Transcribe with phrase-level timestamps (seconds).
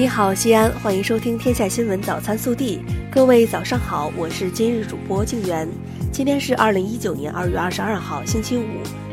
[0.00, 2.78] 你好，西安，欢迎收听《天下新闻早餐速递》。
[3.12, 5.68] 各位早上好，我是今日主播静媛。
[6.10, 8.62] 今天是二零一九年二月二十二号，星期五。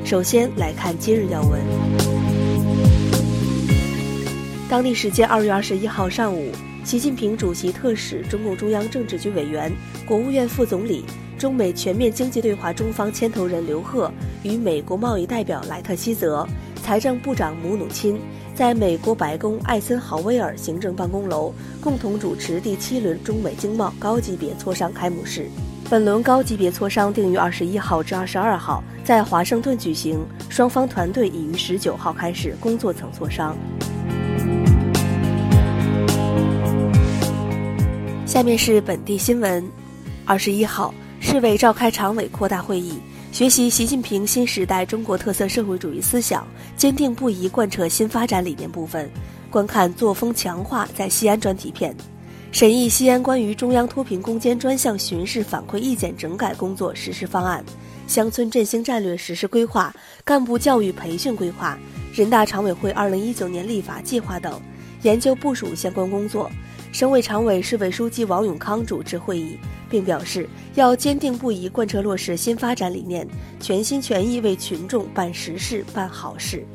[0.06, 1.60] 首先来看今日要闻。
[4.70, 6.54] 当地时间二月二十一号上午，
[6.86, 9.70] 习近平主席特使、中共中央政治局委员、
[10.06, 11.04] 国务院副总理、
[11.38, 14.10] 中美全面经济对话中方牵头人刘鹤
[14.42, 16.48] 与美国贸易代表莱特希泽、
[16.82, 18.18] 财政部长姆努钦。
[18.58, 25.48] 在美国白宫艾森豪威尔行政办公楼共同主持第七轮中美经贸高级别磋商开幕式。
[25.88, 33.56] 本轮高级别磋商定于二十一号至二十二号在华盛顿举行，双方团队已于十九号开始工作层磋商。
[38.26, 39.64] 下面是本地新闻：
[40.26, 42.98] 二十一号，市委召开常委扩大会议。
[43.38, 49.08] 学习习近平新时代中国特色社会主义思想，坚定不移贯彻新发展理念部分，
[49.52, 51.96] 观看作风强化在西安专题片，
[52.52, 57.64] 审议西安关于中央脱贫攻坚专项巡视反馈意见整改工作实施方案、
[58.08, 59.94] 乡村振兴战略实施规划、
[60.26, 61.78] 干部教育培训规划、
[62.16, 64.60] 人大常委会二零一九年立法计划等，
[65.04, 66.50] 研究部署相关工作。
[66.92, 69.58] 省委常委、市委书记王永康主持会议，
[69.90, 73.28] 并表示要坚定不移贯彻落实新发展理念，
[73.60, 76.66] 全心全意为群众办实事、办好事。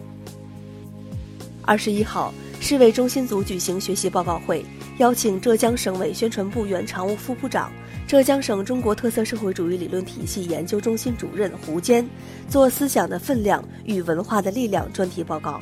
[1.62, 4.64] 二十一号，市委中心组举行学习报告会，
[4.98, 7.72] 邀请浙江省委宣传部原常务副部长、
[8.06, 12.08] 浙江省中国特色社会主义理论体系研究中心主任胡坚
[12.48, 15.60] 做“思想的分量与文化的力量”专题报告。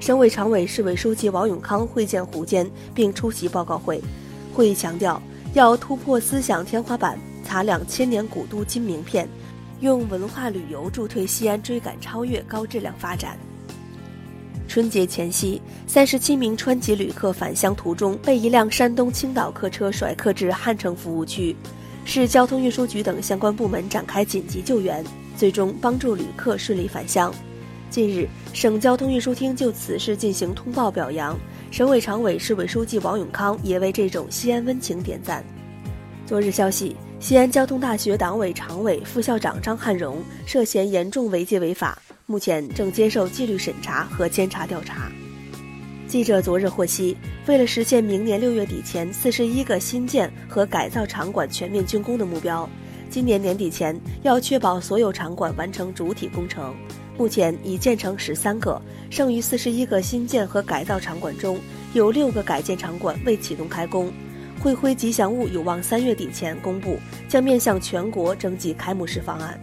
[0.00, 4.02] 省委常委、市委书记王永康会见胡坚，并出席报告会。
[4.54, 9.28] 会议强调，要突破思想天花板，擦亮千年古都金名片，
[9.80, 13.38] 用文化旅游助推西安追赶超越高质量发展。
[14.66, 21.54] 春节前夕，三十七名川籍旅客返乡途中被一辆山东青岛客车甩客至汉城服务区，
[22.06, 25.04] 市交通运输局等相关部门展开紧急救援，
[25.36, 27.30] 最终帮助旅客顺利返乡。
[27.90, 31.36] 近日，省交通运输厅就此事进行通报表扬，
[31.72, 35.44] 省委常委、市委书记王永康也为这种西安温情点赞。
[36.24, 45.10] 昨日消息，西安交通大学党委常委、副校长张汉荣涉嫌严重违纪违法，目前正接受纪律审查和监察调查。
[46.06, 52.70] 记者昨日获悉，为了实现明年六月底前四十一个新建和改造场馆全面竣工的目标，
[53.10, 56.72] 今年年底前要确保所有场馆完成主体工程。
[57.16, 61.58] 目前已建成十三个，剩余四十一个新建和改造场馆中，
[61.92, 64.10] 有六个改建场馆未启动开工。
[64.58, 69.58] 会徽吉祥物有望三月底前公布，将面向全国征集开幕式方案。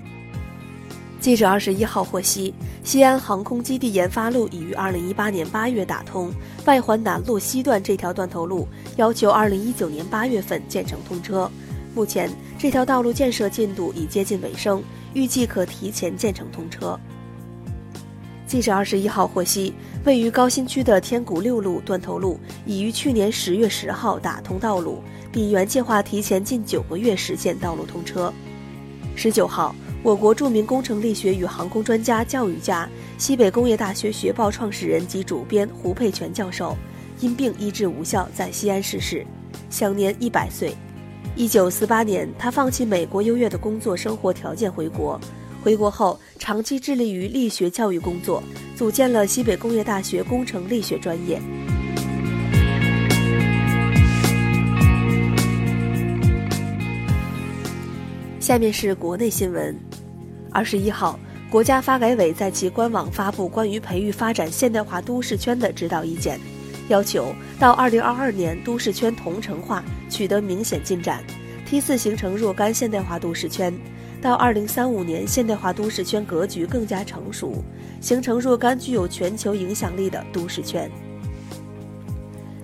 [1.19, 2.53] 记者二十一号获悉，
[2.83, 6.31] 西安航空基地研发路已于二零一八年八月打通，
[6.65, 11.49] 外环南路西段这条断头路要求二零一九年八月份建成通车。
[11.93, 16.99] 目前这条道路建设进度已接近尾声，预计可提前建成通车。
[18.47, 19.73] 记者二十一号获悉，
[20.05, 25.03] 位于高新区的天谷六路断头路已于去年十月十号打通道路，
[25.33, 28.33] 比原计划提前近九个月实现道路通车。
[29.17, 32.87] 十九号，我国著名工程力学与航空专家、教育家、
[33.17, 36.77] 西北工业大学学报创始人及主编胡佩全教授
[37.19, 39.27] 因病医治无效，在西安逝世，
[39.69, 40.73] 享年一百岁。
[41.35, 45.19] 一九四八年，他放弃美国优越的工作生活条件回国。
[45.67, 48.41] 回国后，长期致力于力学教育工作，
[48.73, 51.41] 组建了西北工业大学工程力学专业。
[58.39, 59.77] 下面是国内新闻。
[60.53, 61.19] 二十一号，
[61.49, 66.39] 国家发改委在其官网发布关于培育发展现代化都市圈的指导意见，
[66.87, 71.21] 要求到二零二二年都市圈同城化取得明显进展，
[71.65, 73.77] 梯次形成若干现代化都市圈。
[74.21, 77.63] 到二零三五年，现代化都市圈格局更加成熟，
[78.01, 80.89] 形成若干具有全球影响力的都市圈。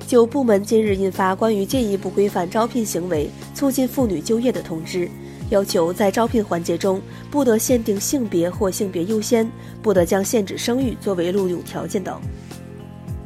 [0.08, 5.10] 九部门近日印发关于进一步规范招聘行为、促进妇女就业的通知，
[5.50, 7.02] 要求在招聘环节中
[7.32, 9.50] 不得限定性别或性别优先，
[9.82, 12.20] 不得将限制生育作为录用条件等。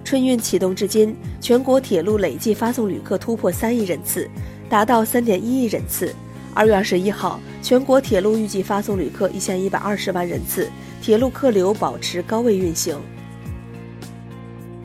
[0.03, 4.29] 春运启动至今，全国铁路累计发送旅客突破三亿人次，
[4.69, 6.13] 达到三点一亿人次。
[6.57, 10.67] 二月二十一号，全国铁路预计发送旅客一千一百二十万人次，
[11.03, 12.99] 铁路客流保持高位运行。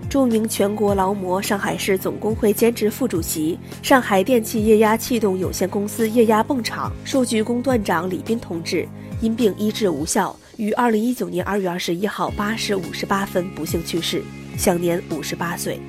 [0.06, 8.86] 著名全国劳模、上海市总工会兼职副主席、上海电气液压气动有限公司液压泵厂数据工段长李斌同志
[9.22, 14.22] 因病医治无效，于二零一九年二月二十一号八时五十八分不幸去世，
[14.58, 15.80] 享年五十八岁。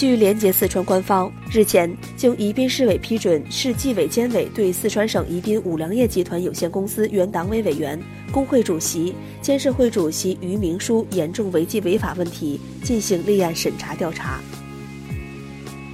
[0.00, 8.00] 据连接四川官方，日前经宜宾市委批准，市纪委监委对四川省宜宾五粮液集团有限公司原党委委员、
[8.32, 14.40] 工会主席、监事会主席于明书严重违纪违法问题进行立案审查调查。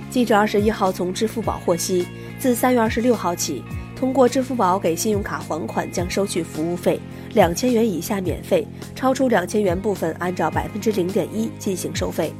[0.08, 2.06] 记者二十一号从支付宝获悉，
[2.38, 3.60] 自三月二十六号起，
[3.96, 7.00] 通过支付宝给信用卡还款将收取服务费，
[7.34, 8.64] 两千元以下免费，
[8.94, 12.32] 超出两千元部分按照百分之零点一进行收费。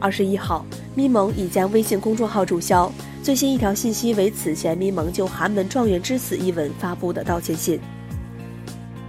[0.00, 0.64] 二十一号，
[0.94, 2.90] 咪蒙已将微信公众号注销。
[3.22, 7.80] 最新一条信息为此前咪蒙就寒门状元之死一文发布的道歉信。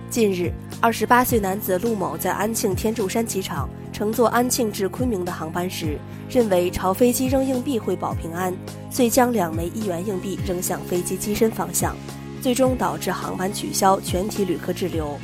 [0.10, 0.52] 近日，
[0.82, 8.52] 二十八岁男子陆某在安庆天柱山机场乘坐安庆至昆明的航班时，认为朝飞机扔硬币会保平安，
[8.90, 11.96] 遂将两枚一元硬币扔向飞机机身方向，
[12.42, 15.20] 最终导致航班取消，全体旅客滞留。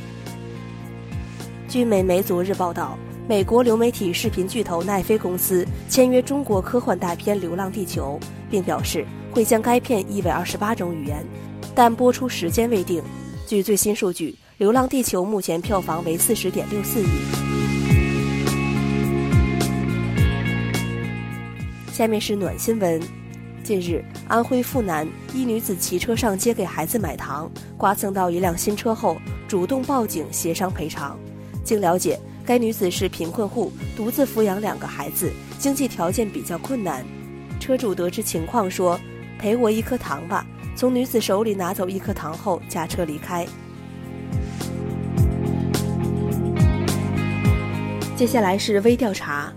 [1.68, 2.96] 据美媒昨日报道。
[3.28, 11.26] 美国流媒体视频巨头奈飞公司签约中国科幻大片《流浪地球》，并表示会将该片译为二十八种语言，
[11.74, 13.02] 但播出时间未定。
[13.44, 17.06] 据最新数据，《流浪地球》目前票房为四十点六四亿。
[21.92, 23.02] 下面是暖新闻：
[23.64, 29.16] 近日，安徽阜南一女子骑车上街给孩子买糖，刮蹭到一辆新车后，
[29.48, 31.18] 主动报警协商赔偿。
[31.64, 32.16] 经了解。
[32.46, 37.04] 该女子是贫困户，独自抚养两个孩子，经济条件比较困难。
[37.58, 38.98] 车主得知情况说
[39.36, 40.46] ：“赔我一颗糖吧。”
[40.76, 43.44] 从女子手里拿走一颗糖后，驾车离开。
[48.14, 49.52] 接下来是微调查。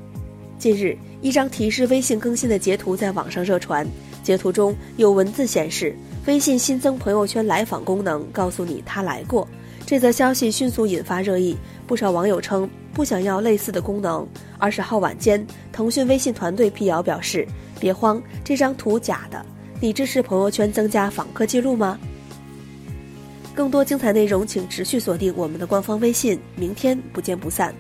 [0.58, 3.88] 近日，一张提示微信更新的截图在网上热传，
[4.24, 5.96] 截图中有文字显示
[6.26, 9.48] ：“微信新增朋友圈来访功能，告诉你他来过。”
[9.86, 11.58] 这则消息迅速引发热议，
[11.88, 14.28] 不少网友称不想要类似的功能。
[14.58, 17.48] 二十号晚间，腾讯微信团队辟谣表示
[17.80, 19.46] ：“别慌，这张图假的。
[19.80, 21.98] 你支持朋友圈增加访客记录吗？”
[23.56, 26.38] 更多精彩内容，请持续锁定我们的官方微信。
[26.58, 27.74] 明天不见不散。